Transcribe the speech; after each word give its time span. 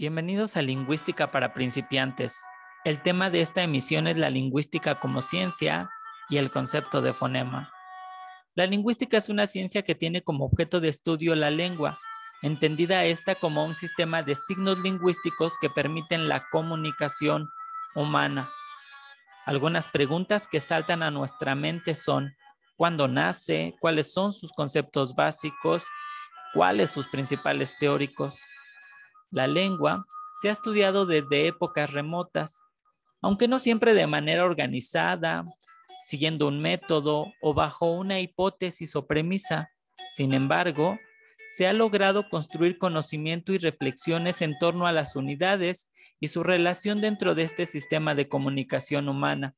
Bienvenidos 0.00 0.56
a 0.56 0.62
Lingüística 0.62 1.30
para 1.30 1.52
principiantes. 1.52 2.42
El 2.86 3.02
tema 3.02 3.28
de 3.28 3.42
esta 3.42 3.62
emisión 3.62 4.06
es 4.06 4.16
la 4.16 4.30
lingüística 4.30 4.98
como 4.98 5.20
ciencia 5.20 5.90
y 6.30 6.38
el 6.38 6.50
concepto 6.50 7.02
de 7.02 7.12
fonema. 7.12 7.70
La 8.54 8.64
lingüística 8.64 9.18
es 9.18 9.28
una 9.28 9.46
ciencia 9.46 9.82
que 9.82 9.94
tiene 9.94 10.22
como 10.22 10.46
objeto 10.46 10.80
de 10.80 10.88
estudio 10.88 11.34
la 11.34 11.50
lengua, 11.50 11.98
entendida 12.40 13.04
esta 13.04 13.34
como 13.34 13.62
un 13.62 13.74
sistema 13.74 14.22
de 14.22 14.36
signos 14.36 14.78
lingüísticos 14.78 15.58
que 15.60 15.68
permiten 15.68 16.30
la 16.30 16.48
comunicación 16.50 17.50
humana. 17.94 18.48
Algunas 19.44 19.88
preguntas 19.88 20.46
que 20.46 20.60
saltan 20.60 21.02
a 21.02 21.10
nuestra 21.10 21.54
mente 21.54 21.94
son, 21.94 22.34
¿cuándo 22.78 23.06
nace? 23.06 23.74
¿Cuáles 23.80 24.14
son 24.14 24.32
sus 24.32 24.50
conceptos 24.54 25.14
básicos? 25.14 25.86
¿Cuáles 26.54 26.90
sus 26.90 27.06
principales 27.06 27.76
teóricos? 27.78 28.40
La 29.30 29.46
lengua 29.46 30.04
se 30.40 30.48
ha 30.48 30.52
estudiado 30.52 31.06
desde 31.06 31.46
épocas 31.46 31.92
remotas, 31.92 32.64
aunque 33.22 33.46
no 33.46 33.60
siempre 33.60 33.94
de 33.94 34.08
manera 34.08 34.44
organizada, 34.44 35.44
siguiendo 36.02 36.48
un 36.48 36.60
método 36.60 37.32
o 37.40 37.54
bajo 37.54 37.92
una 37.92 38.18
hipótesis 38.18 38.96
o 38.96 39.06
premisa. 39.06 39.70
Sin 40.08 40.34
embargo, 40.34 40.98
se 41.48 41.68
ha 41.68 41.72
logrado 41.72 42.28
construir 42.28 42.78
conocimiento 42.78 43.52
y 43.52 43.58
reflexiones 43.58 44.42
en 44.42 44.58
torno 44.58 44.88
a 44.88 44.92
las 44.92 45.14
unidades 45.14 45.90
y 46.18 46.28
su 46.28 46.42
relación 46.42 47.00
dentro 47.00 47.36
de 47.36 47.44
este 47.44 47.66
sistema 47.66 48.16
de 48.16 48.28
comunicación 48.28 49.08
humana. 49.08 49.54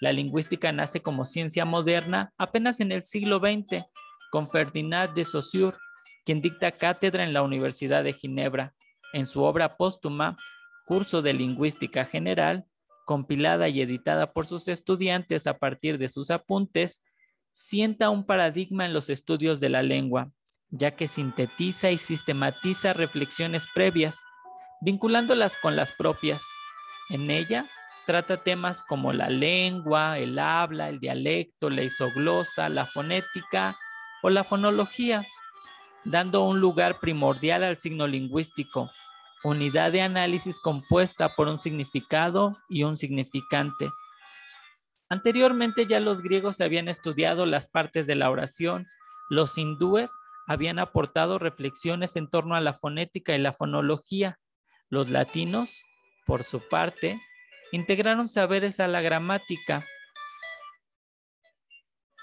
La 0.00 0.12
lingüística 0.12 0.72
nace 0.72 1.00
como 1.02 1.24
ciencia 1.24 1.64
moderna 1.64 2.32
apenas 2.36 2.80
en 2.80 2.90
el 2.90 3.02
siglo 3.02 3.38
XX, 3.38 3.84
con 4.30 4.50
Ferdinand 4.50 5.14
de 5.14 5.24
Saussure, 5.24 5.76
quien 6.24 6.40
dicta 6.40 6.72
cátedra 6.72 7.22
en 7.22 7.32
la 7.32 7.42
Universidad 7.42 8.02
de 8.02 8.12
Ginebra 8.12 8.74
en 9.12 9.26
su 9.26 9.42
obra 9.42 9.76
póstuma, 9.76 10.36
Curso 10.86 11.22
de 11.22 11.34
Lingüística 11.34 12.04
General, 12.04 12.66
compilada 13.04 13.68
y 13.68 13.80
editada 13.80 14.32
por 14.32 14.46
sus 14.46 14.68
estudiantes 14.68 15.46
a 15.46 15.58
partir 15.58 15.98
de 15.98 16.08
sus 16.08 16.30
apuntes, 16.30 17.02
sienta 17.52 18.10
un 18.10 18.24
paradigma 18.24 18.84
en 18.84 18.92
los 18.92 19.10
estudios 19.10 19.60
de 19.60 19.68
la 19.68 19.82
lengua, 19.82 20.30
ya 20.70 20.92
que 20.92 21.08
sintetiza 21.08 21.90
y 21.90 21.98
sistematiza 21.98 22.92
reflexiones 22.92 23.66
previas, 23.74 24.24
vinculándolas 24.80 25.56
con 25.56 25.74
las 25.74 25.92
propias. 25.92 26.42
En 27.10 27.30
ella 27.30 27.68
trata 28.06 28.42
temas 28.42 28.82
como 28.82 29.12
la 29.12 29.28
lengua, 29.28 30.18
el 30.18 30.38
habla, 30.38 30.88
el 30.88 31.00
dialecto, 31.00 31.70
la 31.70 31.82
isoglosa, 31.82 32.68
la 32.68 32.86
fonética 32.86 33.76
o 34.22 34.30
la 34.30 34.44
fonología, 34.44 35.26
dando 36.04 36.44
un 36.44 36.60
lugar 36.60 37.00
primordial 37.00 37.64
al 37.64 37.78
signo 37.78 38.06
lingüístico, 38.06 38.90
unidad 39.44 39.92
de 39.92 40.02
análisis 40.02 40.60
compuesta 40.60 41.34
por 41.34 41.48
un 41.48 41.58
significado 41.58 42.56
y 42.68 42.84
un 42.84 42.96
significante. 42.96 43.90
Anteriormente 45.08 45.86
ya 45.86 46.00
los 46.00 46.22
griegos 46.22 46.60
habían 46.60 46.88
estudiado 46.88 47.46
las 47.46 47.66
partes 47.66 48.06
de 48.06 48.14
la 48.14 48.30
oración, 48.30 48.86
los 49.30 49.56
hindúes 49.56 50.10
habían 50.46 50.78
aportado 50.78 51.38
reflexiones 51.38 52.16
en 52.16 52.28
torno 52.28 52.54
a 52.54 52.60
la 52.60 52.72
fonética 52.72 53.34
y 53.34 53.38
la 53.38 53.52
fonología, 53.52 54.38
los 54.88 55.10
latinos, 55.10 55.84
por 56.26 56.44
su 56.44 56.60
parte, 56.68 57.20
integraron 57.72 58.28
saberes 58.28 58.80
a 58.80 58.88
la 58.88 59.00
gramática. 59.00 59.84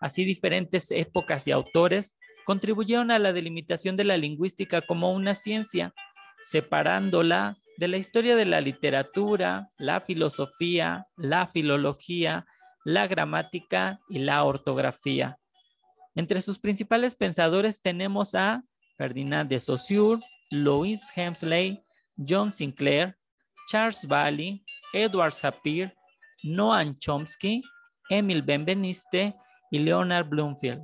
Así 0.00 0.24
diferentes 0.24 0.90
épocas 0.90 1.46
y 1.46 1.52
autores 1.52 2.16
contribuyeron 2.44 3.10
a 3.10 3.18
la 3.18 3.32
delimitación 3.32 3.96
de 3.96 4.04
la 4.04 4.16
lingüística 4.16 4.80
como 4.82 5.12
una 5.12 5.34
ciencia, 5.34 5.94
separándola 6.42 7.56
de 7.76 7.88
la 7.88 7.96
historia 7.96 8.36
de 8.36 8.46
la 8.46 8.60
literatura, 8.60 9.70
la 9.78 10.00
filosofía, 10.00 11.04
la 11.16 11.48
filología, 11.48 12.46
la 12.84 13.06
gramática 13.06 13.98
y 14.08 14.18
la 14.20 14.44
ortografía. 14.44 15.38
Entre 16.14 16.40
sus 16.40 16.58
principales 16.58 17.14
pensadores 17.14 17.80
tenemos 17.80 18.34
a 18.34 18.62
Ferdinand 18.96 19.48
de 19.48 19.60
Saussure, 19.60 20.20
Louis 20.50 21.00
Hemsley, 21.14 21.80
John 22.16 22.50
Sinclair, 22.50 23.16
Charles 23.70 24.06
Bailey, 24.06 24.64
Edward 24.92 25.32
Sapir, 25.32 25.94
Noam 26.42 26.98
Chomsky, 26.98 27.62
Emil 28.08 28.42
Benveniste 28.42 29.34
y 29.70 29.78
Leonard 29.78 30.28
Bloomfield. 30.28 30.82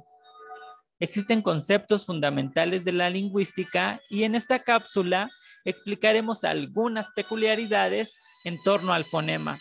Existen 0.99 1.43
conceptos 1.43 2.07
fundamentales 2.07 2.85
de 2.85 2.93
la 2.93 3.11
lingüística 3.11 4.01
y 4.09 4.25
en 4.25 4.35
esta 4.35 4.63
cápsula 4.63 5.31
explicaremos 5.65 6.45
algunas 6.45 7.11
peculiaridades 7.11 8.21
en 8.45 8.63
torno 8.63 8.93
al 8.93 9.05
fonema, 9.05 9.61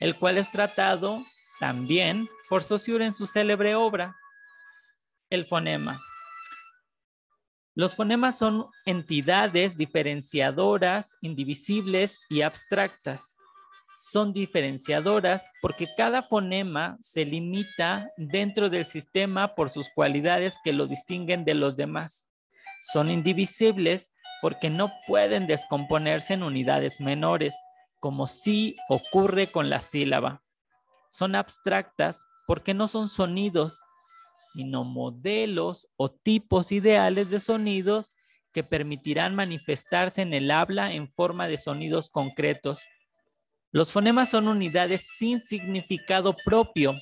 el 0.00 0.16
cual 0.16 0.36
es 0.36 0.50
tratado 0.50 1.22
también 1.58 2.28
por 2.50 2.62
Saussure 2.62 3.06
en 3.06 3.14
su 3.14 3.26
célebre 3.26 3.74
obra, 3.74 4.14
El 5.30 5.46
fonema. 5.46 6.00
Los 7.74 7.96
fonemas 7.96 8.38
son 8.38 8.66
entidades 8.84 9.76
diferenciadoras, 9.76 11.16
indivisibles 11.22 12.20
y 12.28 12.42
abstractas 12.42 13.36
son 14.10 14.34
diferenciadoras 14.34 15.50
porque 15.62 15.88
cada 15.96 16.22
fonema 16.22 16.98
se 17.00 17.24
limita 17.24 18.06
dentro 18.18 18.68
del 18.68 18.84
sistema 18.84 19.54
por 19.54 19.70
sus 19.70 19.88
cualidades 19.88 20.58
que 20.62 20.74
lo 20.74 20.86
distinguen 20.86 21.44
de 21.44 21.54
los 21.54 21.76
demás. 21.76 22.28
Son 22.92 23.08
indivisibles 23.08 24.12
porque 24.42 24.68
no 24.68 24.92
pueden 25.06 25.46
descomponerse 25.46 26.34
en 26.34 26.42
unidades 26.42 27.00
menores, 27.00 27.58
como 27.98 28.26
sí 28.26 28.76
ocurre 28.90 29.46
con 29.46 29.70
la 29.70 29.80
sílaba. 29.80 30.42
Son 31.08 31.34
abstractas 31.34 32.26
porque 32.46 32.74
no 32.74 32.88
son 32.88 33.08
sonidos, 33.08 33.80
sino 34.52 34.84
modelos 34.84 35.88
o 35.96 36.10
tipos 36.10 36.72
ideales 36.72 37.30
de 37.30 37.40
sonidos 37.40 38.12
que 38.52 38.64
permitirán 38.64 39.34
manifestarse 39.34 40.20
en 40.20 40.34
el 40.34 40.50
habla 40.50 40.92
en 40.92 41.08
forma 41.08 41.48
de 41.48 41.56
sonidos 41.56 42.10
concretos 42.10 42.82
los 43.74 43.90
fonemas 43.90 44.30
son 44.30 44.46
unidades 44.46 45.04
sin 45.18 45.40
significado 45.40 46.36
propio. 46.44 46.94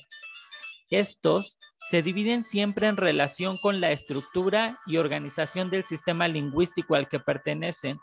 Estos 0.89 1.59
se 1.77 2.01
dividen 2.01 2.43
siempre 2.43 2.87
en 2.87 2.97
relación 2.97 3.59
con 3.59 3.79
la 3.79 3.91
estructura 3.91 4.79
y 4.87 4.97
organización 4.97 5.69
del 5.69 5.85
sistema 5.85 6.27
lingüístico 6.27 6.95
al 6.95 7.07
que 7.07 7.19
pertenecen. 7.19 7.99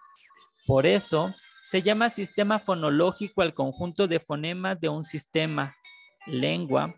Por 0.69 0.87
eso, 0.87 1.35
se 1.65 1.83
llama 1.83 2.11
sistema 2.11 2.61
fonológico 2.61 3.43
al 3.43 3.55
conjunto 3.55 4.07
de 4.07 4.21
fonemas 4.21 4.79
de 4.79 4.89
un 4.89 5.05
sistema, 5.05 5.75
lengua, 6.29 6.95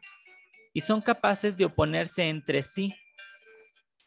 y 0.75 0.83
son 0.83 1.01
capaces 1.01 1.57
de 1.57 1.65
oponerse 1.65 2.29
entre 2.29 2.63
sí 2.63 2.95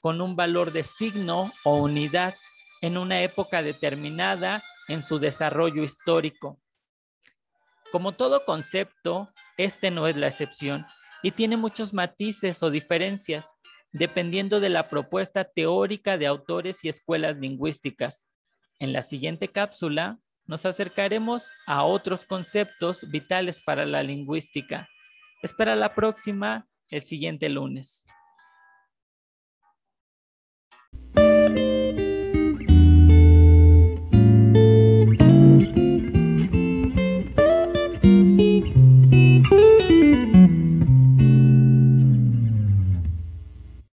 con 0.02 0.22
un 0.22 0.36
valor 0.36 0.72
de 0.72 0.84
signo 0.84 1.52
o 1.64 1.78
unidad 1.78 2.36
en 2.82 2.96
una 2.96 3.24
época 3.24 3.64
determinada 3.64 4.62
en 4.88 5.02
su 5.02 5.18
desarrollo 5.18 5.84
histórico. 5.84 6.60
Como 7.96 8.12
todo 8.12 8.44
concepto, 8.44 9.30
este 9.56 9.90
no 9.90 10.10
es 10.10 10.18
la 10.18 10.28
excepción 10.28 10.86
y 11.24 11.32
tiene 11.32 11.56
muchos 11.56 11.94
matices 11.94 12.62
o 12.62 12.70
diferencias, 12.70 13.54
dependiendo 13.94 14.60
de 14.60 14.68
la 14.68 14.90
propuesta 14.90 15.46
teórica 15.46 16.18
de 16.18 16.28
autores 16.28 16.84
y 16.84 16.90
escuelas 16.90 17.38
lingüísticas. 17.38 18.28
En 18.80 18.92
la 18.92 19.02
siguiente 19.02 19.48
cápsula 19.48 20.20
nos 20.46 20.66
acercaremos 20.66 21.52
a 21.68 21.86
otros 21.86 22.26
conceptos 22.26 23.10
vitales 23.10 23.62
para 23.62 23.86
la 23.86 24.04
lingüística. 24.04 24.90
Espera 25.42 25.78
la 25.78 25.96
próxima 25.96 26.68
el 26.90 27.02
siguiente 27.02 27.48
lunes. 27.48 28.06